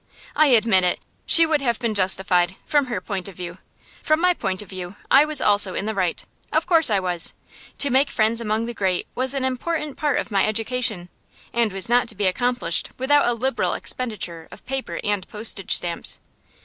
I 0.35 0.47
admit 0.47 0.83
it; 0.83 0.99
she 1.27 1.45
would 1.45 1.61
have 1.61 1.77
been 1.77 1.93
justified 1.93 2.55
from 2.65 2.87
her 2.87 2.99
point 2.99 3.27
of 3.29 3.35
view. 3.35 3.59
From 4.01 4.19
my 4.19 4.33
point 4.33 4.63
of 4.63 4.69
view 4.69 4.95
I 5.11 5.25
was 5.25 5.41
also 5.41 5.75
in 5.75 5.85
the 5.85 5.93
right; 5.93 6.25
of 6.51 6.65
course 6.65 6.89
I 6.89 6.99
was. 6.99 7.35
To 7.77 7.91
make 7.91 8.09
friends 8.09 8.41
among 8.41 8.65
the 8.65 8.73
great 8.73 9.05
was 9.13 9.35
an 9.35 9.45
important 9.45 9.97
part 9.97 10.17
of 10.17 10.31
my 10.31 10.43
education, 10.47 11.09
and 11.53 11.71
was 11.71 11.87
not 11.87 12.07
to 12.07 12.15
be 12.15 12.25
accomplished 12.25 12.89
without 12.97 13.27
a 13.27 13.33
liberal 13.33 13.75
expenditure 13.75 14.47
of 14.49 14.65
paper 14.65 14.99
and 15.03 15.27
postage 15.27 15.75
stamps. 15.75 16.19